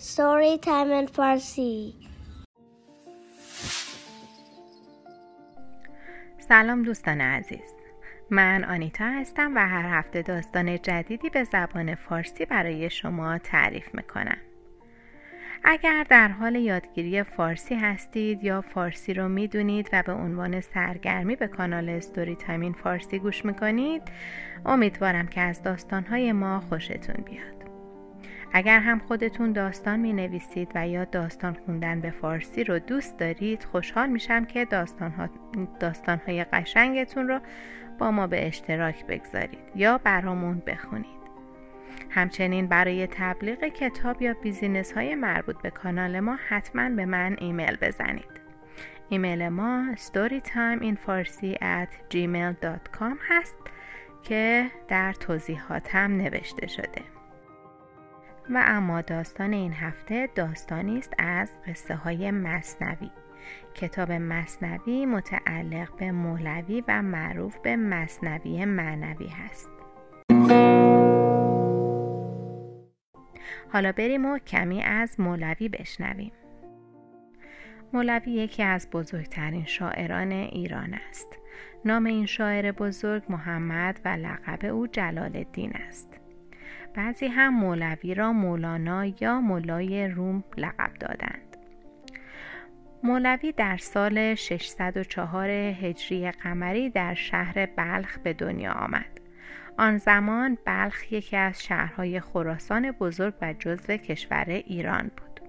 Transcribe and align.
Story 0.00 0.56
Time 0.56 0.92
in 0.92 1.06
Farsi. 1.06 1.94
سلام 6.38 6.82
دوستان 6.82 7.20
عزیز. 7.20 7.74
من 8.30 8.64
آنیتا 8.64 9.04
هستم 9.04 9.52
و 9.56 9.58
هر 9.58 9.98
هفته 9.98 10.22
داستان 10.22 10.78
جدیدی 10.78 11.30
به 11.30 11.44
زبان 11.44 11.94
فارسی 11.94 12.44
برای 12.44 12.90
شما 12.90 13.38
تعریف 13.38 13.94
می‌کنم. 13.94 14.38
اگر 15.64 16.06
در 16.08 16.28
حال 16.28 16.54
یادگیری 16.54 17.22
فارسی 17.22 17.74
هستید 17.74 18.44
یا 18.44 18.60
فارسی 18.60 19.14
رو 19.14 19.28
می‌دونید 19.28 19.88
و 19.92 20.02
به 20.02 20.12
عنوان 20.12 20.60
سرگرمی 20.60 21.36
به 21.36 21.46
کانال 21.48 21.88
استوری 21.88 22.36
تایمین 22.36 22.72
فارسی 22.72 23.18
گوش 23.18 23.44
می‌کنید 23.44 24.02
امیدوارم 24.66 25.26
که 25.26 25.40
از 25.40 25.62
داستانهای 25.62 26.32
ما 26.32 26.60
خوشتون 26.60 27.24
بیاد. 27.24 27.59
اگر 28.52 28.80
هم 28.80 28.98
خودتون 28.98 29.52
داستان 29.52 30.00
می 30.00 30.12
نویسید 30.12 30.72
و 30.74 30.88
یا 30.88 31.04
داستان 31.04 31.56
خوندن 31.64 32.00
به 32.00 32.10
فارسی 32.10 32.64
رو 32.64 32.78
دوست 32.78 33.18
دارید 33.18 33.64
خوشحال 33.64 34.08
میشم 34.08 34.44
که 34.44 34.64
داستان, 35.80 36.20
های 36.26 36.44
قشنگتون 36.44 37.28
رو 37.28 37.40
با 37.98 38.10
ما 38.10 38.26
به 38.26 38.46
اشتراک 38.46 39.06
بگذارید 39.06 39.58
یا 39.74 39.98
برامون 39.98 40.62
بخونید. 40.66 41.20
همچنین 42.10 42.66
برای 42.66 43.06
تبلیغ 43.06 43.64
کتاب 43.64 44.22
یا 44.22 44.34
business 44.42 44.92
های 44.92 45.14
مربوط 45.14 45.56
به 45.62 45.70
کانال 45.70 46.20
ما 46.20 46.38
حتما 46.48 46.88
به 46.88 47.06
من 47.06 47.36
ایمیل 47.38 47.76
بزنید. 47.76 48.40
ایمیل 49.08 49.48
ما 49.48 49.94
storytimeinfarsi 49.94 51.54
at 51.54 52.14
gmail.com 52.14 53.16
هست 53.28 53.56
که 54.22 54.66
در 54.88 55.12
توضیحاتم 55.12 56.16
نوشته 56.16 56.66
شده. 56.66 57.19
و 58.50 58.62
اما 58.66 59.00
داستان 59.00 59.52
این 59.52 59.72
هفته 59.72 60.28
داستانی 60.34 60.98
است 60.98 61.14
از 61.18 61.50
قصه 61.66 61.94
های 61.94 62.30
مصنوی. 62.30 63.10
کتاب 63.74 64.12
مصنوی 64.12 65.06
متعلق 65.06 65.96
به 65.96 66.12
مولوی 66.12 66.84
و 66.88 67.02
معروف 67.02 67.58
به 67.58 67.76
مصنوی 67.76 68.64
معنوی 68.64 69.28
هست. 69.28 69.70
حالا 73.72 73.92
بریم 73.92 74.26
و 74.26 74.38
کمی 74.38 74.82
از 74.82 75.20
مولوی 75.20 75.68
بشنویم. 75.68 76.32
مولوی 77.92 78.32
یکی 78.32 78.62
از 78.62 78.90
بزرگترین 78.90 79.64
شاعران 79.64 80.32
ایران 80.32 80.94
است. 81.08 81.38
نام 81.84 82.04
این 82.04 82.26
شاعر 82.26 82.72
بزرگ 82.72 83.22
محمد 83.28 84.00
و 84.04 84.08
لقب 84.08 84.64
او 84.64 84.86
جلال 84.86 85.36
الدین 85.36 85.72
است. 85.72 86.20
بعضی 86.94 87.26
هم 87.26 87.54
مولوی 87.54 88.14
را 88.14 88.32
مولانا 88.32 89.06
یا 89.06 89.40
مولای 89.40 90.08
روم 90.08 90.44
لقب 90.56 90.94
دادند. 91.00 91.56
مولوی 93.02 93.52
در 93.52 93.76
سال 93.76 94.34
604 94.34 95.50
هجری 95.50 96.30
قمری 96.30 96.90
در 96.90 97.14
شهر 97.14 97.66
بلخ 97.66 98.18
به 98.18 98.32
دنیا 98.32 98.72
آمد. 98.72 99.20
آن 99.78 99.98
زمان 99.98 100.58
بلخ 100.64 101.12
یکی 101.12 101.36
از 101.36 101.64
شهرهای 101.64 102.20
خراسان 102.20 102.90
بزرگ 102.90 103.34
و 103.42 103.54
جزو 103.58 103.96
کشور 103.96 104.44
ایران 104.48 105.02
بود. 105.16 105.40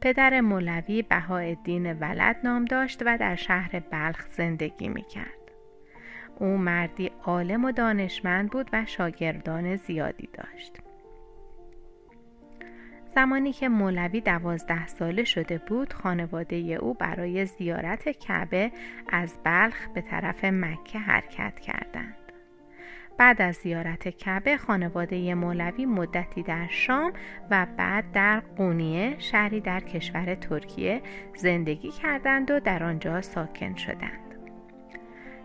پدر 0.00 0.40
مولوی 0.40 1.02
بهاءالدین 1.02 1.92
ولد 1.92 2.36
نام 2.44 2.64
داشت 2.64 3.02
و 3.06 3.18
در 3.18 3.36
شهر 3.36 3.80
بلخ 3.80 4.26
زندگی 4.28 4.88
می 4.88 5.02
کرد. 5.02 5.43
او 6.38 6.46
مردی 6.46 7.10
عالم 7.24 7.64
و 7.64 7.72
دانشمند 7.72 8.50
بود 8.50 8.70
و 8.72 8.84
شاگردان 8.86 9.76
زیادی 9.76 10.28
داشت. 10.32 10.78
زمانی 13.14 13.52
که 13.52 13.68
مولوی 13.68 14.20
دوازده 14.20 14.86
ساله 14.86 15.24
شده 15.24 15.58
بود 15.58 15.92
خانواده 15.92 16.56
او 16.56 16.94
برای 16.94 17.46
زیارت 17.46 18.08
کعبه 18.08 18.72
از 19.08 19.38
بلخ 19.44 19.88
به 19.94 20.00
طرف 20.00 20.44
مکه 20.44 20.98
حرکت 20.98 21.60
کردند. 21.60 22.16
بعد 23.18 23.42
از 23.42 23.54
زیارت 23.54 24.08
کعبه 24.08 24.56
خانواده 24.56 25.34
مولوی 25.34 25.86
مدتی 25.86 26.42
در 26.42 26.66
شام 26.70 27.12
و 27.50 27.66
بعد 27.76 28.12
در 28.12 28.40
قونیه 28.40 29.18
شهری 29.18 29.60
در 29.60 29.80
کشور 29.80 30.34
ترکیه 30.34 31.02
زندگی 31.36 31.90
کردند 31.90 32.50
و 32.50 32.60
در 32.60 32.84
آنجا 32.84 33.20
ساکن 33.20 33.74
شدند. 33.74 34.23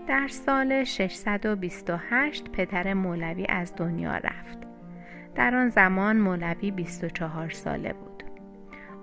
در 0.09 0.27
سال 0.27 0.83
628 0.83 2.49
پدر 2.51 2.93
مولوی 2.93 3.45
از 3.49 3.75
دنیا 3.75 4.15
رفت. 4.15 4.57
در 5.35 5.55
آن 5.55 5.69
زمان 5.69 6.17
مولوی 6.17 6.71
24 6.71 7.49
ساله 7.49 7.93
بود. 7.93 8.23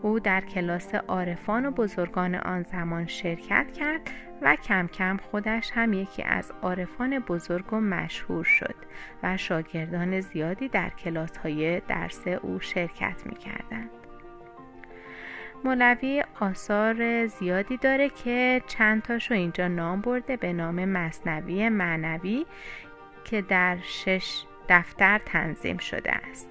او 0.02 0.20
در 0.20 0.40
کلاس 0.40 0.94
عارفان 0.94 1.66
و 1.66 1.70
بزرگان 1.70 2.34
آن 2.34 2.62
زمان 2.62 3.06
شرکت 3.06 3.72
کرد 3.72 4.00
و 4.42 4.56
کم 4.56 4.86
کم 4.86 5.16
خودش 5.16 5.70
هم 5.74 5.92
یکی 5.92 6.22
از 6.22 6.52
عارفان 6.62 7.18
بزرگ 7.18 7.72
و 7.72 7.80
مشهور 7.80 8.44
شد 8.44 8.76
و 9.22 9.36
شاگردان 9.36 10.20
زیادی 10.20 10.68
در 10.68 10.88
کلاس 10.88 11.36
های 11.36 11.80
درس 11.80 12.28
او 12.28 12.60
شرکت 12.60 13.26
می 13.26 13.34
کردند. 13.34 14.05
مولوی 15.64 16.24
آثار 16.40 17.26
زیادی 17.26 17.76
داره 17.76 18.08
که 18.08 18.62
چند 18.66 19.02
تاشو 19.02 19.34
اینجا 19.34 19.68
نام 19.68 20.00
برده 20.00 20.36
به 20.36 20.52
نام 20.52 20.84
مصنوی 20.84 21.68
معنوی 21.68 22.46
که 23.24 23.42
در 23.42 23.78
شش 23.82 24.42
دفتر 24.68 25.18
تنظیم 25.18 25.76
شده 25.76 26.12
است. 26.12 26.48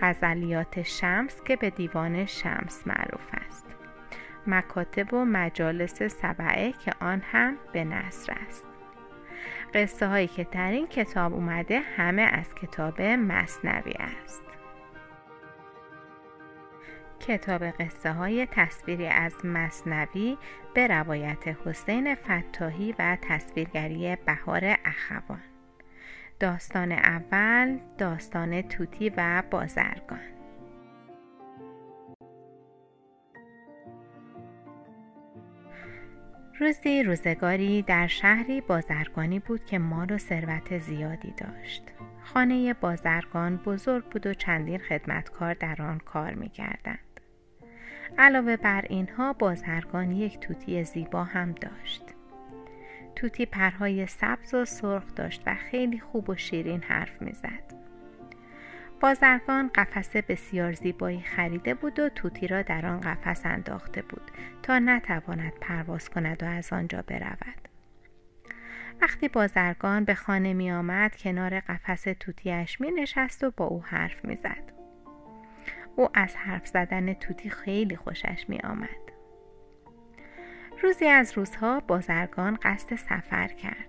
غزلیات 0.00 0.82
شمس 0.82 1.42
که 1.42 1.56
به 1.56 1.70
دیوان 1.70 2.26
شمس 2.26 2.86
معروف 2.86 3.26
است. 3.46 3.66
مکاتب 4.46 5.14
و 5.14 5.24
مجالس 5.24 6.02
سبعه 6.02 6.72
که 6.72 6.92
آن 7.00 7.20
هم 7.20 7.56
به 7.72 7.84
نصر 7.84 8.32
است. 8.46 8.66
قصه 9.74 10.06
هایی 10.06 10.26
که 10.26 10.44
در 10.44 10.70
این 10.70 10.86
کتاب 10.86 11.34
اومده 11.34 11.80
همه 11.96 12.22
از 12.22 12.54
کتاب 12.54 13.02
مصنوی 13.02 13.92
است. 13.92 14.47
کتاب 17.28 17.64
قصه 17.64 18.12
های 18.12 18.46
تصویری 18.50 19.06
از 19.06 19.32
مصنوی 19.44 20.36
به 20.74 20.86
روایت 20.86 21.56
حسین 21.64 22.14
فتاحی 22.14 22.94
و 22.98 23.18
تصویرگری 23.22 24.16
بهار 24.26 24.60
اخوان. 24.64 25.40
داستان 26.40 26.92
اول 26.92 27.78
داستان 27.98 28.62
توتی 28.62 29.12
و 29.16 29.42
بازرگان. 29.50 30.20
روزی 36.60 37.02
روزگاری 37.02 37.82
در 37.82 38.06
شهری 38.06 38.60
بازرگانی 38.60 39.38
بود 39.38 39.64
که 39.64 39.78
مال 39.78 40.12
و 40.12 40.18
ثروت 40.18 40.78
زیادی 40.78 41.34
داشت. 41.36 41.82
خانه 42.24 42.74
بازرگان 42.74 43.56
بزرگ 43.56 44.04
بود 44.04 44.26
و 44.26 44.34
چندین 44.34 44.78
خدمتکار 44.78 45.54
در 45.54 45.82
آن 45.82 45.98
کار 45.98 46.34
می 46.34 46.48
علاوه 48.18 48.56
بر 48.56 48.84
اینها 48.88 49.32
بازرگان 49.32 50.12
یک 50.12 50.40
توتی 50.40 50.84
زیبا 50.84 51.24
هم 51.24 51.52
داشت. 51.52 52.02
توتی 53.16 53.46
پرهای 53.46 54.06
سبز 54.06 54.54
و 54.54 54.64
سرخ 54.64 55.14
داشت 55.14 55.42
و 55.46 55.54
خیلی 55.54 56.00
خوب 56.00 56.30
و 56.30 56.34
شیرین 56.34 56.82
حرف 56.82 57.22
می‌زد. 57.22 57.74
بازرگان 59.00 59.70
قفس 59.74 60.16
بسیار 60.16 60.72
زیبایی 60.72 61.20
خریده 61.20 61.74
بود 61.74 61.98
و 61.98 62.08
توتی 62.08 62.46
را 62.46 62.62
در 62.62 62.86
آن 62.86 63.00
قفس 63.00 63.46
انداخته 63.46 64.02
بود 64.02 64.30
تا 64.62 64.78
نتواند 64.78 65.52
پرواز 65.60 66.10
کند 66.10 66.42
و 66.42 66.46
از 66.46 66.72
آنجا 66.72 67.02
برود. 67.02 67.68
وقتی 69.00 69.28
بازرگان 69.28 70.04
به 70.04 70.14
خانه 70.14 70.52
می 70.52 70.72
آمد 70.72 71.16
کنار 71.16 71.60
قفس 71.60 72.04
توتیش 72.20 72.80
می 72.80 72.90
نشست 72.90 73.44
و 73.44 73.50
با 73.50 73.64
او 73.64 73.82
حرف 73.82 74.24
می 74.24 74.36
زد. 74.36 74.77
او 75.96 76.08
از 76.14 76.36
حرف 76.36 76.66
زدن 76.66 77.12
توتی 77.14 77.50
خیلی 77.50 77.96
خوشش 77.96 78.44
می 78.48 78.58
آمد. 78.60 78.88
روزی 80.82 81.06
از 81.06 81.38
روزها 81.38 81.80
بازرگان 81.80 82.58
قصد 82.62 82.94
سفر 82.94 83.48
کرد. 83.48 83.88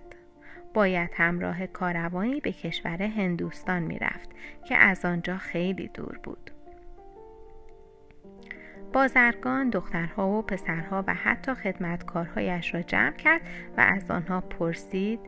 باید 0.74 1.10
همراه 1.14 1.66
کاروانی 1.66 2.40
به 2.40 2.52
کشور 2.52 3.02
هندوستان 3.02 3.82
می 3.82 3.98
رفت 3.98 4.30
که 4.64 4.76
از 4.76 5.04
آنجا 5.04 5.36
خیلی 5.36 5.88
دور 5.88 6.18
بود. 6.22 6.50
بازرگان 8.92 9.70
دخترها 9.70 10.28
و 10.28 10.42
پسرها 10.42 11.04
و 11.06 11.14
حتی 11.14 11.54
خدمتکارهایش 11.54 12.74
را 12.74 12.82
جمع 12.82 13.16
کرد 13.16 13.40
و 13.76 13.80
از 13.80 14.10
آنها 14.10 14.40
پرسید 14.40 15.20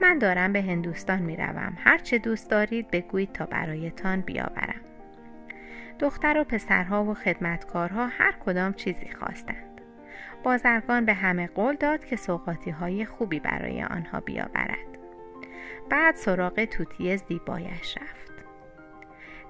من 0.00 0.18
دارم 0.18 0.52
به 0.52 0.62
هندوستان 0.62 1.22
می 1.22 1.36
روم. 1.36 1.76
هر 1.78 1.98
چه 1.98 2.18
دوست 2.18 2.50
دارید 2.50 2.90
بگویید 2.90 3.32
تا 3.32 3.46
برایتان 3.46 4.20
بیاورم. 4.20 4.80
دختر 5.98 6.38
و 6.38 6.44
پسرها 6.44 7.04
و 7.04 7.14
خدمتکارها 7.14 8.06
هر 8.06 8.32
کدام 8.46 8.72
چیزی 8.72 9.08
خواستند. 9.18 9.80
بازرگان 10.42 11.04
به 11.04 11.14
همه 11.14 11.46
قول 11.46 11.76
داد 11.76 12.04
که 12.04 12.16
سوقاتی 12.16 12.70
های 12.70 13.04
خوبی 13.04 13.40
برای 13.40 13.82
آنها 13.82 14.20
بیاورد. 14.20 14.98
بعد 15.90 16.14
سراغ 16.14 16.64
توتی 16.64 17.16
زیبایش 17.16 17.98
رفت. 17.98 18.32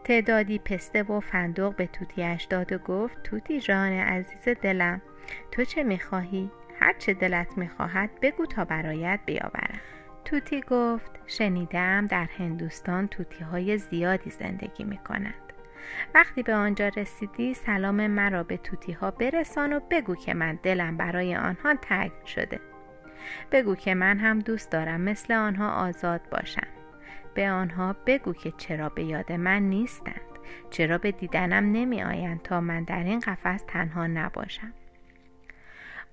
تعدادی 0.05 0.59
پسته 0.59 1.03
و 1.03 1.21
فندق 1.21 1.77
به 1.77 1.87
توتیش 1.87 2.45
داد 2.45 2.73
و 2.73 2.79
گفت 2.79 3.23
توتی 3.23 3.61
جان 3.61 3.93
عزیز 3.93 4.57
دلم 4.63 5.03
تو 5.51 5.65
چه 5.65 5.83
می‌خواهی؟ 5.83 6.51
هر 6.81 6.93
چه 6.93 7.15
دلت 7.15 7.59
می‌خواهد 7.59 8.11
بگو 8.23 8.47
تا 8.47 8.65
برایت 8.65 9.21
بیاورم 9.27 9.81
توتی 10.25 10.61
گفت 10.61 11.21
شنیدم 11.27 12.07
در 12.07 12.29
هندوستان 12.39 13.09
توتی 13.09 13.45
های 13.45 13.79
زیادی 13.79 14.31
زندگی 14.31 14.85
می 14.85 14.99
کنند. 14.99 15.44
وقتی 16.15 16.43
به 16.43 16.55
آنجا 16.55 16.89
رسیدی 16.89 17.55
سلام 17.55 18.07
مرا 18.07 18.43
به 18.43 18.57
توتی 18.57 18.93
ها 18.93 19.11
برسان 19.11 19.73
و 19.73 19.81
بگو 19.91 20.15
که 20.15 20.35
من 20.35 20.59
دلم 20.63 20.97
برای 20.97 21.37
آنها 21.37 21.75
تنگ 21.75 22.13
شده. 22.27 22.61
بگو 23.53 23.75
که 23.75 23.95
من 23.95 24.19
هم 24.19 24.39
دوست 24.39 24.71
دارم 24.71 25.01
مثل 25.01 25.35
آنها 25.35 25.71
آزاد 25.71 26.21
باشم. 26.31 26.67
به 27.35 27.51
آنها 27.51 27.97
بگو 28.07 28.33
که 28.33 28.53
چرا 28.57 28.89
به 28.89 29.05
یاد 29.05 29.33
من 29.33 29.63
نیستند. 29.63 30.21
چرا 30.71 30.99
به 30.99 31.13
دیدنم 31.13 31.73
نمی 31.73 32.03
آیند 32.03 32.43
تا 32.43 32.61
من 32.61 32.85
در 32.85 33.05
این 33.05 33.21
قفس 33.21 33.65
تنها 33.69 34.07
نباشم. 34.07 34.73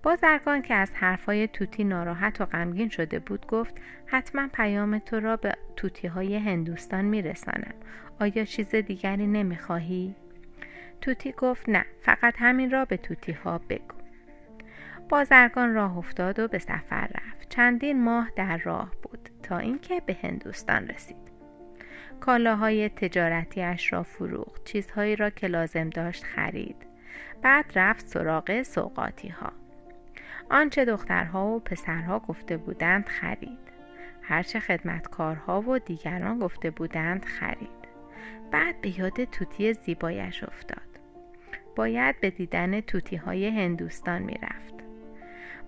بازرگان 0.03 0.61
که 0.61 0.73
از 0.73 0.91
حرفای 0.95 1.47
توتی 1.47 1.83
ناراحت 1.83 2.41
و 2.41 2.45
غمگین 2.45 2.89
شده 2.89 3.19
بود 3.19 3.47
گفت 3.47 3.75
حتما 4.05 4.47
پیام 4.53 4.99
تو 4.99 5.19
را 5.19 5.35
به 5.35 5.55
توتی 5.75 6.07
های 6.07 6.35
هندوستان 6.35 7.05
میرسانم. 7.05 7.73
آیا 8.19 8.45
چیز 8.45 8.75
دیگری 8.75 9.27
نمی‌خواهی؟ 9.27 10.15
توتی 11.01 11.31
گفت 11.31 11.69
نه 11.69 11.85
فقط 12.01 12.35
همین 12.37 12.71
را 12.71 12.85
به 12.85 12.97
توتی 12.97 13.31
ها 13.31 13.57
بگو. 13.57 13.95
بازرگان 15.09 15.73
راه 15.73 15.97
افتاد 15.97 16.39
و 16.39 16.47
به 16.47 16.59
سفر 16.59 17.07
رفت. 17.07 17.49
چندین 17.49 18.03
ماه 18.03 18.29
در 18.35 18.57
راه 18.57 18.91
بود 19.01 19.29
تا 19.43 19.57
اینکه 19.57 20.01
به 20.05 20.17
هندوستان 20.23 20.87
رسید. 20.87 21.31
کالاهای 22.19 22.89
تجارتیش 22.89 23.93
را 23.93 24.03
فروخت 24.03 24.63
چیزهایی 24.63 25.15
را 25.15 25.29
که 25.29 25.47
لازم 25.47 25.89
داشت 25.89 26.23
خرید. 26.23 26.87
بعد 27.41 27.65
رفت 27.75 28.07
سراغ 28.07 28.61
سوقاتی 28.61 29.27
ها 29.27 29.60
آنچه 30.51 30.85
دخترها 30.85 31.47
و 31.47 31.59
پسرها 31.59 32.19
گفته 32.19 32.57
بودند 32.57 33.05
خرید. 33.07 33.71
هرچه 34.21 34.59
خدمتکارها 34.59 35.61
و 35.61 35.79
دیگران 35.79 36.39
گفته 36.39 36.69
بودند 36.69 37.25
خرید. 37.25 37.81
بعد 38.51 38.81
به 38.81 38.99
یاد 38.99 39.23
توتی 39.23 39.73
زیبایش 39.73 40.43
افتاد. 40.43 40.81
باید 41.75 42.19
به 42.19 42.29
دیدن 42.29 42.81
توتی 42.81 43.15
های 43.15 43.47
هندوستان 43.47 44.21
می 44.21 44.33
رفت 44.33 44.73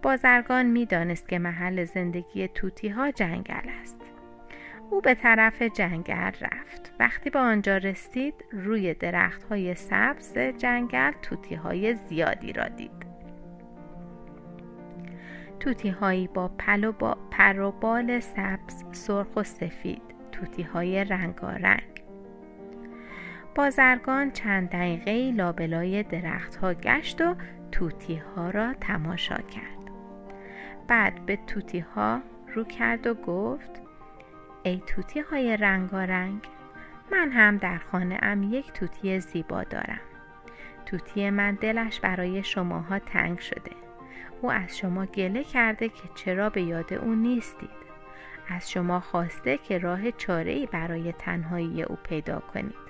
بازرگان 0.02 0.66
می 0.66 0.86
دانست 0.86 1.30
که 1.30 1.40
محل 1.40 1.84
زندگی 1.84 2.48
توتی 2.48 2.90
ها 2.90 3.12
جنگل 3.12 3.70
است. 3.82 4.02
او 4.90 5.02
به 5.02 5.14
طرف 5.14 5.62
جنگل 5.62 6.32
رفت. 6.42 6.94
وقتی 7.00 7.30
به 7.30 7.40
آنجا 7.40 7.78
رسید 7.78 8.34
روی 8.52 8.94
درخت 8.94 9.44
های 9.44 9.76
سبز 9.76 10.38
جنگل 10.38 11.12
توتی 11.22 11.56
های 11.56 11.96
زیادی 11.96 12.54
را 12.54 12.68
دید. 12.68 13.03
توتی 15.64 15.90
هایی 15.90 16.28
با 16.28 16.48
پل 16.48 16.84
و 16.84 16.92
با 16.92 17.18
پر 17.32 17.60
و 17.60 17.72
بال 17.72 18.20
سبز 18.20 18.84
سرخ 18.92 19.36
و 19.36 19.44
سفید. 19.44 20.02
توتی 20.32 20.62
های 20.64 21.04
رنگارنگ. 21.04 22.04
بازرگان 23.56 24.32
چند 24.32 24.70
دقیقه 24.70 25.32
لابلای 25.32 26.04
درخت 26.04 26.56
ها 26.56 26.74
گشت 26.74 27.22
و 27.22 27.36
توتی 27.72 28.16
ها 28.16 28.50
را 28.50 28.74
تماشا 28.74 29.36
کرد. 29.36 29.92
بعد 30.88 31.26
به 31.26 31.40
توتی 31.48 31.80
ها 31.80 32.22
رو 32.56 32.64
کرد 32.64 33.08
و 33.08 33.14
گفت 33.14 33.82
ای 34.64 34.82
توتی 34.88 35.20
های 35.20 35.58
رنگارنگ 35.58 36.42
من 37.12 37.32
هم 37.32 37.58
در 37.58 37.78
خانه 37.78 38.20
ام 38.22 38.44
یک 38.44 38.72
توتی 38.72 39.20
زیبا 39.20 39.64
دارم. 39.64 40.02
توتی 40.86 41.30
من 41.30 41.56
دلش 41.56 42.00
برای 42.00 42.44
شماها 42.44 43.00
تنگ 43.00 43.40
شده. 43.40 43.72
او 44.42 44.52
از 44.52 44.78
شما 44.78 45.06
گله 45.06 45.44
کرده 45.44 45.90
که 45.90 46.10
چرا 46.16 46.50
به 46.50 46.62
یاد 46.62 46.94
او 46.94 47.16
نیستید. 47.16 47.84
از 48.50 48.72
شما 48.72 49.00
خواسته 49.00 49.58
که 49.58 49.78
راه 49.78 50.12
چاره 50.12 50.66
برای 50.66 51.12
تنهایی 51.12 51.84
او 51.84 51.96
پیدا 52.04 52.40
کنید. 52.40 52.84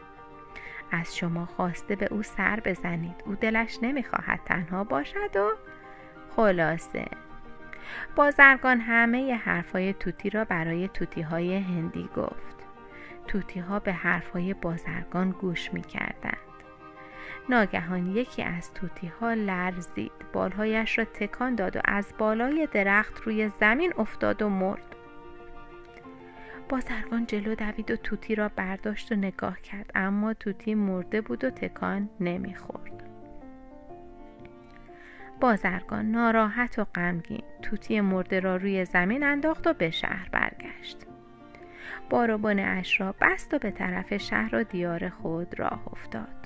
از 0.91 1.17
شما 1.17 1.45
خواسته 1.45 1.95
به 1.95 2.07
او 2.11 2.23
سر 2.23 2.59
بزنید. 2.59 3.23
او 3.25 3.35
دلش 3.35 3.79
نمی‌خواهد 3.81 4.39
تنها 4.45 4.83
باشد 4.83 5.35
و 5.35 5.51
خلاصه. 6.35 7.05
بازرگان 8.15 8.79
همه 8.79 9.21
ی 9.21 9.31
حرفای 9.31 9.93
توتی 9.93 10.29
را 10.29 10.45
برای 10.45 10.87
توتی 10.87 11.21
های 11.21 11.57
هندی 11.57 12.09
گفت. 12.15 12.53
توتی 13.27 13.59
ها 13.59 13.79
به 13.79 13.93
حرفای 13.93 14.53
بازرگان 14.53 15.31
گوش 15.31 15.73
می 15.73 15.81
ناگهان 17.49 18.07
یکی 18.07 18.43
از 18.43 18.73
توتی 18.73 19.07
ها 19.07 19.33
لرزید. 19.33 20.11
بالهایش 20.33 20.97
را 20.97 21.05
تکان 21.05 21.55
داد 21.55 21.75
و 21.75 21.81
از 21.85 22.13
بالای 22.17 22.67
درخت 22.71 23.21
روی 23.21 23.49
زمین 23.49 23.93
افتاد 23.97 24.41
و 24.41 24.49
مرد. 24.49 24.95
بازرگان 26.69 27.25
جلو 27.25 27.55
دوید 27.55 27.91
و 27.91 27.95
توتی 27.95 28.35
را 28.35 28.49
برداشت 28.55 29.11
و 29.11 29.15
نگاه 29.15 29.61
کرد. 29.61 29.91
اما 29.95 30.33
توتی 30.33 30.75
مرده 30.75 31.21
بود 31.21 31.43
و 31.43 31.49
تکان 31.49 32.09
نمی‌خورد. 32.19 33.03
بازرگان 35.41 36.11
ناراحت 36.11 36.79
و 36.79 36.83
غمگین 36.83 37.43
توتی 37.61 38.01
مرده 38.01 38.39
را 38.39 38.55
روی 38.55 38.85
زمین 38.85 39.23
انداخت 39.23 39.67
و 39.67 39.73
به 39.73 39.89
شهر 39.89 40.29
برگشت. 40.31 40.97
باروبان 42.09 42.59
اش 42.59 43.01
را 43.01 43.15
بست 43.21 43.53
و 43.53 43.59
به 43.59 43.71
طرف 43.71 44.17
شهر 44.17 44.55
و 44.55 44.63
دیار 44.63 45.09
خود 45.09 45.59
راه 45.59 45.81
افتاد. 45.91 46.42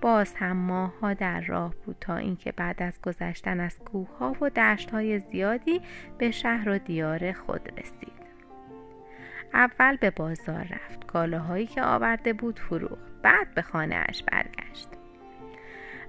باز 0.00 0.34
هم 0.36 0.56
ماهها 0.56 1.14
در 1.14 1.40
راه 1.40 1.74
بود 1.84 1.96
تا 2.00 2.16
اینکه 2.16 2.52
بعد 2.52 2.82
از 2.82 3.02
گذشتن 3.02 3.60
از 3.60 3.78
کوهها 3.78 4.36
و 4.40 4.50
دشتهای 4.50 5.18
زیادی 5.18 5.80
به 6.18 6.30
شهر 6.30 6.68
و 6.68 6.78
دیار 6.78 7.32
خود 7.32 7.80
رسید. 7.80 8.18
اول 9.54 9.96
به 9.96 10.10
بازار 10.10 10.62
رفت. 10.62 11.06
کالاهایی 11.06 11.66
که 11.66 11.82
آورده 11.82 12.32
بود 12.32 12.58
فروخت. 12.58 13.22
بعد 13.22 13.54
به 13.54 13.62
خانه 13.62 14.04
اش 14.08 14.22
برگشت. 14.22 14.88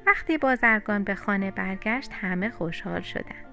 وقتی 0.05 0.37
بازرگان 0.37 1.03
به 1.03 1.15
خانه 1.15 1.51
برگشت 1.51 2.11
همه 2.13 2.49
خوشحال 2.49 3.01
شدند. 3.01 3.45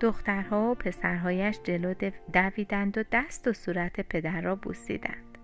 دخترها 0.00 0.70
و 0.70 0.74
پسرهایش 0.74 1.60
جلو 1.64 1.94
دویدند 2.32 2.98
و 2.98 3.04
دست 3.12 3.48
و 3.48 3.52
صورت 3.52 4.00
پدر 4.00 4.40
را 4.40 4.56
بوسیدند. 4.56 5.35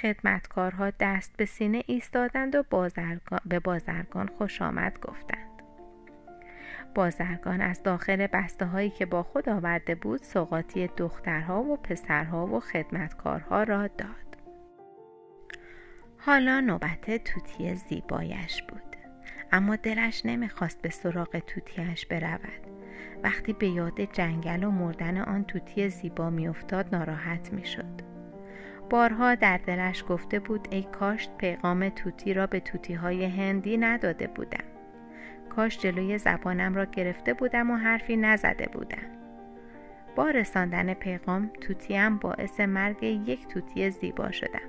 خدمتکارها 0.00 0.90
دست 0.90 1.36
به 1.36 1.44
سینه 1.44 1.82
ایستادند 1.86 2.54
و 2.54 2.62
بازرگان 2.70 3.40
به 3.44 3.58
بازرگان 3.58 4.28
خوش 4.38 4.62
آمد 4.62 5.00
گفتند. 5.00 5.62
بازرگان 6.94 7.60
از 7.60 7.82
داخل 7.82 8.26
بسته 8.26 8.66
هایی 8.66 8.90
که 8.90 9.06
با 9.06 9.22
خود 9.22 9.48
آورده 9.48 9.94
بود 9.94 10.22
سوقاتی 10.22 10.86
دخترها 10.86 11.62
و 11.62 11.76
پسرها 11.76 12.46
و 12.46 12.60
خدمتکارها 12.60 13.62
را 13.62 13.86
داد. 13.86 14.36
حالا 16.18 16.60
نوبت 16.60 17.24
توتی 17.24 17.74
زیبایش 17.74 18.62
بود. 18.62 18.82
اما 19.52 19.76
دلش 19.76 20.22
نمی‌خواست 20.24 20.82
به 20.82 20.90
سراغ 20.90 21.38
توتیش 21.38 22.06
برود. 22.06 22.66
وقتی 23.22 23.52
به 23.52 23.68
یاد 23.68 24.00
جنگل 24.00 24.64
و 24.64 24.70
مردن 24.70 25.16
آن 25.16 25.44
توتی 25.44 25.88
زیبا 25.88 26.30
میافتاد 26.30 26.94
ناراحت 26.94 27.52
می‌شد. 27.52 28.11
بارها 28.92 29.34
در 29.34 29.56
دلش 29.58 30.04
گفته 30.08 30.38
بود 30.38 30.68
ای 30.70 30.82
کاش 30.82 31.28
پیغام 31.38 31.88
توتی 31.88 32.34
را 32.34 32.46
به 32.46 32.60
توتی 32.60 32.94
های 32.94 33.24
هندی 33.24 33.76
نداده 33.76 34.26
بودم. 34.26 34.64
کاش 35.50 35.78
جلوی 35.78 36.18
زبانم 36.18 36.74
را 36.74 36.84
گرفته 36.84 37.34
بودم 37.34 37.70
و 37.70 37.76
حرفی 37.76 38.16
نزده 38.16 38.68
بودم. 38.72 39.06
با 40.16 40.30
رساندن 40.30 40.94
پیغام 40.94 41.50
توتیم 41.60 42.18
باعث 42.18 42.60
مرگ 42.60 43.02
یک 43.02 43.48
توتی 43.48 43.90
زیبا 43.90 44.30
شدم. 44.30 44.68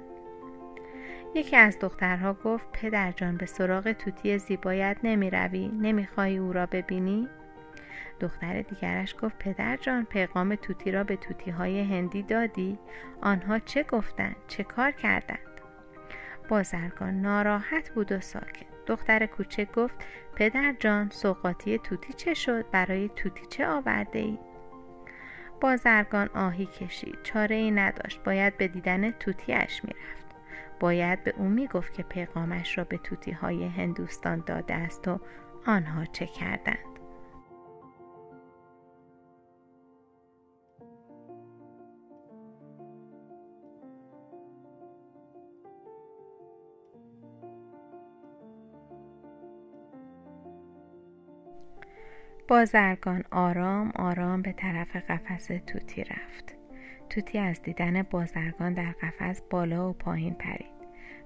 یکی 1.35 1.55
از 1.55 1.79
دخترها 1.79 2.33
گفت 2.33 2.67
پدرجان 2.73 3.37
به 3.37 3.45
سراغ 3.45 3.91
توتی 3.91 4.37
زیبایت 4.37 4.97
نمی 5.03 5.29
روی 5.29 5.67
نمی 5.67 6.05
خواهی 6.05 6.37
او 6.37 6.53
را 6.53 6.65
ببینی؟ 6.65 7.29
دختر 8.19 8.61
دیگرش 8.61 9.15
گفت 9.21 9.37
پدر 9.37 9.77
جان 9.77 10.05
پیغام 10.05 10.55
توتی 10.55 10.91
را 10.91 11.03
به 11.03 11.15
توتی 11.15 11.51
های 11.51 11.81
هندی 11.81 12.23
دادی؟ 12.23 12.79
آنها 13.21 13.59
چه 13.59 13.83
گفتند؟ 13.83 14.35
چه 14.47 14.63
کار 14.63 14.91
کردند؟ 14.91 15.39
بازرگان 16.49 17.21
ناراحت 17.21 17.89
بود 17.89 18.11
و 18.11 18.19
ساکت 18.19 18.65
دختر 18.87 19.25
کوچک 19.25 19.71
گفت 19.71 19.95
پدر 20.35 20.75
جان 20.79 21.09
سوقاتی 21.09 21.77
توتی 21.77 22.13
چه 22.13 22.33
شد؟ 22.33 22.65
برای 22.71 23.09
توتی 23.15 23.45
چه 23.45 23.67
آورده 23.67 24.19
ای؟ 24.19 24.39
بازرگان 25.61 26.29
آهی 26.35 26.65
کشید 26.65 27.17
چاره 27.23 27.55
ای 27.55 27.71
نداشت 27.71 28.23
باید 28.23 28.57
به 28.57 28.67
دیدن 28.67 29.11
توتیش 29.11 29.81
می‌رفت 29.83 30.25
باید 30.79 31.23
به 31.23 31.33
او 31.37 31.49
می‌گفت 31.49 31.93
که 31.93 32.03
پیغامش 32.03 32.77
را 32.77 32.83
به 32.83 32.97
توتی 32.97 33.31
های 33.31 33.67
هندوستان 33.67 34.43
داده 34.45 34.73
است 34.73 35.07
و 35.07 35.19
آنها 35.65 36.05
چه 36.05 36.25
کردند 36.25 36.92
بازرگان 52.47 53.23
آرام 53.31 53.91
آرام 53.95 54.41
به 54.41 54.51
طرف 54.51 54.95
قفس 54.95 55.47
توتی 55.67 56.03
رفت. 56.03 56.55
توتی 57.09 57.37
از 57.39 57.61
دیدن 57.61 58.01
بازرگان 58.01 58.73
در 58.73 58.91
قفس 58.91 59.41
بالا 59.49 59.89
و 59.89 59.93
پایین 59.93 60.33
پرید. 60.33 60.73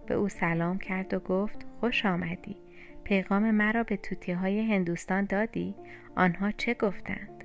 به 0.08 0.14
او 0.14 0.30
سلام 0.30 0.78
کرد 0.78 1.14
و 1.14 1.20
گفت 1.20 1.66
خوش 1.80 2.06
آمدی. 2.06 2.58
پیغام 3.04 3.52
مرا 3.52 3.84
به 3.84 3.98
توتی 3.98 4.32
های 4.32 4.74
هندوستان 4.74 5.26
دادی؟ 5.26 5.76
آنها 6.16 6.52
چه 6.52 6.74
گفتند؟ 6.74 7.44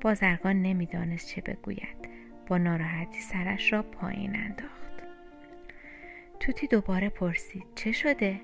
بازرگان 0.00 0.62
نمی‌دانست 0.62 1.28
چه 1.28 1.40
بگوید. 1.40 2.08
با 2.46 2.58
ناراحتی 2.58 3.20
سرش 3.20 3.72
را 3.72 3.82
پایین 3.82 4.36
انداخت. 4.36 5.02
توتی 6.40 6.66
دوباره 6.66 7.08
پرسید 7.08 7.66
چه 7.74 7.92
شده؟ 7.92 8.40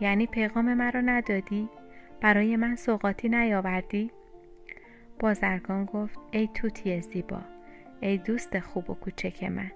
یعنی 0.00 0.26
پیغام 0.26 0.74
مرا 0.74 1.00
ندادی؟ 1.00 1.68
برای 2.20 2.56
من 2.56 2.76
سوقاتی 2.76 3.28
نیاوردی 3.28 4.10
بازرگان 5.18 5.84
گفت 5.84 6.18
ای 6.30 6.48
توتی 6.54 7.00
زیبا 7.00 7.40
ای 8.00 8.18
دوست 8.18 8.58
خوب 8.58 8.90
و 8.90 8.94
کوچک 8.94 9.44
من 9.44 9.72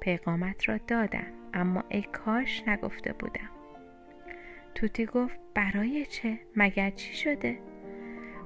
پیغامت 0.00 0.68
را 0.68 0.78
دادم 0.86 1.32
اما 1.54 1.84
ای 1.88 2.02
کاش 2.02 2.68
نگفته 2.68 3.12
بودم 3.12 3.50
توتی 4.74 5.06
گفت 5.06 5.40
برای 5.54 6.06
چه؟ 6.06 6.38
مگر 6.56 6.90
چی 6.90 7.14
شده؟ 7.14 7.58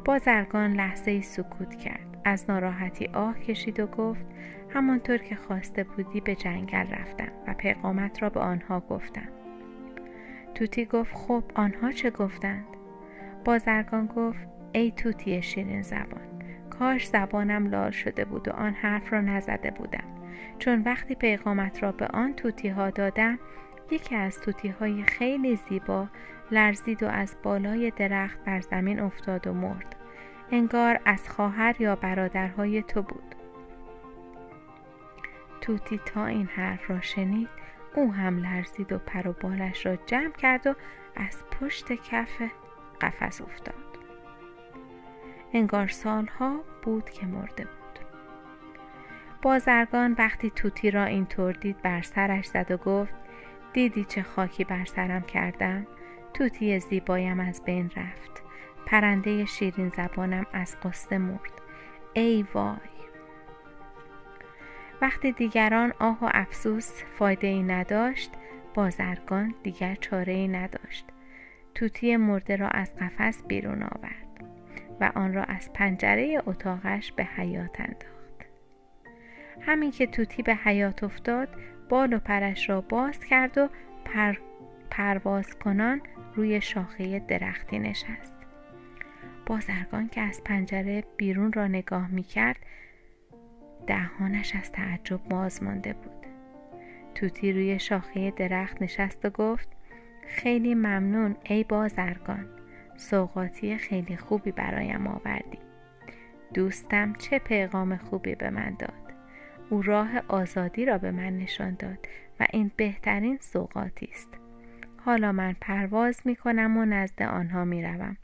بازرگان 0.04 0.72
لحظه 0.72 1.11
ای 1.11 1.22
سکوت 1.22 1.75
کرد 1.75 2.20
از 2.25 2.50
ناراحتی 2.50 3.06
آه 3.06 3.40
کشید 3.40 3.80
و 3.80 3.87
گفت 3.87 4.25
همانطور 4.68 5.18
که 5.18 5.34
خواسته 5.34 5.84
بودی 5.84 6.20
به 6.20 6.34
جنگل 6.34 6.87
رفتم 6.87 7.32
و 7.46 7.54
پیغامت 7.54 8.22
را 8.22 8.30
به 8.30 8.40
آنها 8.40 8.80
گفتم 8.80 9.28
توتی 10.54 10.84
گفت 10.84 11.14
خب 11.14 11.44
آنها 11.54 11.92
چه 11.92 12.11
گفتند؟ 12.11 12.64
بازرگان 13.44 14.06
گفت 14.06 14.49
ای 14.72 14.90
توتی 14.90 15.42
شیرین 15.42 15.82
زبان 15.82 16.32
کاش 16.78 17.06
زبانم 17.06 17.66
لال 17.66 17.90
شده 17.90 18.25
بود 18.25 18.49
و 18.49 18.52
آن 18.52 18.75
حرف 18.75 19.12
را 19.12 19.20
نزده 19.20 19.70
بودم. 19.70 20.04
چون 20.58 20.82
وقتی 20.82 21.14
پیغامت 21.14 21.82
را 21.82 21.92
به 21.92 22.06
آن 22.06 22.34
توتی 22.34 22.68
ها 22.68 22.90
دادم 22.90 23.38
یکی 23.90 24.14
از 24.14 24.40
توتی 24.40 24.68
های 24.68 25.02
خیلی 25.02 25.56
زیبا 25.56 26.08
لرزید 26.50 27.02
و 27.02 27.06
از 27.06 27.37
بالای 27.42 27.90
درخت 27.90 28.44
بر 28.44 28.61
زمین 28.61 29.00
افتاد 29.00 29.46
و 29.46 29.52
مرد. 29.52 29.96
انگار 30.50 31.00
از 31.04 31.28
خواهر 31.28 31.76
یا 31.78 31.96
برادرهای 31.96 32.82
تو 32.82 33.02
بود. 33.02 33.34
توتی 35.61 36.00
تا 36.06 36.26
این 36.26 36.46
حرف 36.46 36.90
را 36.90 37.00
شنید 37.00 37.49
او 37.94 38.12
هم 38.12 38.38
لرزید 38.38 38.92
و 38.92 38.99
پر 38.99 39.28
و 39.28 39.32
بالش 39.32 39.87
را 39.87 39.96
جمع 39.96 40.32
کرد 40.32 40.66
و 40.66 40.75
از 41.16 41.44
پشت 41.61 41.92
کف 41.92 42.42
قفس 43.02 43.40
افتاد. 43.40 43.75
انگار 45.52 45.88
سالها 45.88 46.61
بود 46.82 47.11
که 47.11 47.26
مرده 47.26 47.64
بود. 47.64 47.99
بازرگان 49.42 50.14
وقتی 50.18 50.50
توتی 50.50 50.90
را 50.90 51.04
اینطور 51.04 51.52
دید 51.52 51.82
بر 51.82 52.02
سرش 52.02 52.47
زد 52.47 52.71
و 52.71 52.76
گفت 52.76 53.14
دیدی 53.73 54.04
چه 54.04 54.23
خاکی 54.23 54.64
بر 54.64 54.85
سرم 54.85 55.23
کردم؟ 55.23 55.87
توتی 56.35 56.78
زیبایم 56.78 57.40
از 57.40 57.64
بین 57.64 57.90
رفت. 57.97 58.42
پرنده 58.87 59.44
شیرین 59.44 59.88
زبانم 59.88 60.47
از 60.52 60.76
قصه 60.82 61.18
مرد. 61.18 61.52
ای 62.12 62.44
وای! 62.54 62.76
وقتی 65.02 65.32
دیگران 65.32 65.92
آه 65.99 66.25
و 66.25 66.28
افسوس 66.35 67.02
فایده 67.18 67.47
ای 67.47 67.62
نداشت 67.62 68.30
بازرگان 68.75 69.54
دیگر 69.62 69.94
چاره 69.94 70.32
ای 70.32 70.49
نداشت. 70.49 71.06
توتی 71.74 72.16
مرده 72.16 72.56
را 72.56 72.68
از 72.68 72.96
قفس 72.96 73.42
بیرون 73.42 73.82
آورد 73.82 74.44
و 75.00 75.12
آن 75.14 75.34
را 75.34 75.44
از 75.44 75.72
پنجره 75.72 76.42
اتاقش 76.46 77.12
به 77.12 77.24
حیات 77.24 77.80
انداخت. 77.80 78.46
همین 79.60 79.90
که 79.90 80.06
توتی 80.06 80.42
به 80.42 80.54
حیات 80.54 81.04
افتاد 81.04 81.48
بال 81.88 82.12
و 82.12 82.18
پرش 82.18 82.68
را 82.68 82.80
باز 82.80 83.24
کرد 83.24 83.58
و 83.58 83.68
پر 84.04 84.34
پرواز 84.90 85.58
کنان 85.58 86.00
روی 86.34 86.60
شاخه 86.60 87.18
درختی 87.18 87.78
نشست. 87.78 88.34
بازرگان 89.46 90.08
که 90.08 90.20
از 90.20 90.44
پنجره 90.44 91.04
بیرون 91.16 91.52
را 91.52 91.66
نگاه 91.66 92.10
می 92.10 92.22
کرد 92.22 92.56
دهانش 93.86 94.54
از 94.56 94.72
تعجب 94.72 95.20
باز 95.30 95.62
مانده 95.62 95.92
بود. 95.92 96.26
توتی 97.14 97.52
روی 97.52 97.78
شاخه 97.78 98.30
درخت 98.30 98.82
نشست 98.82 99.24
و 99.24 99.30
گفت 99.30 99.68
خیلی 100.28 100.74
ممنون 100.74 101.36
ای 101.44 101.64
بازرگان. 101.64 102.46
سوقاتی 102.96 103.76
خیلی 103.76 104.16
خوبی 104.16 104.52
برایم 104.52 105.06
آوردی. 105.06 105.58
دوستم 106.54 107.12
چه 107.12 107.38
پیغام 107.38 107.96
خوبی 107.96 108.34
به 108.34 108.50
من 108.50 108.76
داد. 108.78 109.12
او 109.70 109.82
راه 109.82 110.08
آزادی 110.28 110.84
را 110.84 110.98
به 110.98 111.10
من 111.10 111.38
نشان 111.38 111.74
داد 111.74 111.98
و 112.40 112.46
این 112.52 112.70
بهترین 112.76 113.38
سوقاتی 113.40 114.08
است. 114.12 114.28
حالا 115.04 115.32
من 115.32 115.56
پرواز 115.60 116.20
می 116.24 116.36
کنم 116.36 116.76
و 116.76 116.84
نزد 116.84 117.22
آنها 117.22 117.64
می 117.64 117.82
روم 117.82 118.16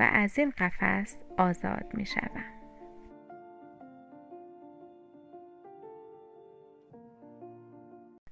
و 0.00 0.10
از 0.12 0.38
این 0.38 0.52
قفس 0.58 1.16
آزاد 1.38 1.84
می 1.94 2.06
شوم. 2.06 2.44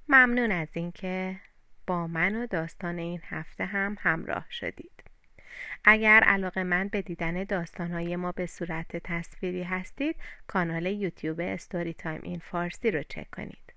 ممنون 0.09 0.51
از 0.51 0.69
اینکه 0.73 1.35
با 1.87 2.07
من 2.07 2.35
و 2.35 2.47
داستان 2.47 2.99
این 2.99 3.21
هفته 3.23 3.65
هم 3.65 3.97
همراه 3.99 4.45
شدید. 4.49 5.03
اگر 5.83 6.23
علاقه‌مند 6.23 6.87
به 6.87 7.01
دیدن 7.01 7.43
داستانهای 7.43 8.15
ما 8.15 8.31
به 8.31 8.45
صورت 8.45 8.97
تصویری 8.97 9.63
هستید 9.63 10.15
کانال 10.47 10.85
یوتیوب 10.85 11.39
Story 11.39 11.93
Time 11.93 12.21
in 12.23 12.39
Farsi 12.39 12.91
رو 12.91 13.03
چک 13.03 13.29
کنید. 13.31 13.73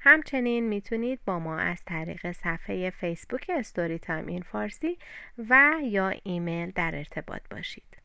همچنین 0.00 0.68
می‌تونید 0.68 1.20
با 1.24 1.38
ما 1.38 1.58
از 1.58 1.84
طریق 1.84 2.32
صفحه 2.32 2.90
فیسبوک 2.90 3.50
Story 3.54 3.98
Time 3.98 4.26
in 4.26 4.42
Farsi 4.42 4.98
و 5.38 5.74
یا 5.82 6.12
ایمیل 6.22 6.70
در 6.70 6.94
ارتباط 6.94 7.42
باشید. 7.50 7.96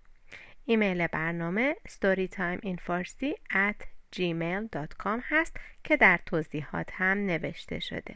ایمیل 0.66 1.08
برنامه 1.08 1.76
storytimeinfarsi 1.88 3.34
at 3.52 3.86
gmail.com 4.16 5.20
هست 5.24 5.58
که 5.84 5.98
در 5.98 6.20
توضیحات 6.26 6.90
هم 6.94 7.18
نوشته 7.18 7.80
شده. 7.80 8.16